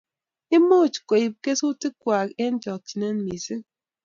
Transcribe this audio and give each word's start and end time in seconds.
imuchi 0.55 0.99
koib 1.09 1.33
kesutik 1.43 1.93
kwai 2.01 2.29
eng 2.43 2.57
chokchinet 2.63 3.17
missing 3.25 3.63